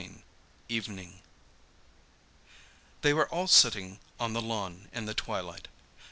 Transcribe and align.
EVENING 0.67 1.21
They 3.03 3.13
were 3.13 3.29
all 3.29 3.45
sitting 3.45 3.99
on 4.19 4.33
the 4.33 4.41
lawn 4.41 4.89
in 4.91 5.05
the 5.05 5.13
twilight. 5.13 5.67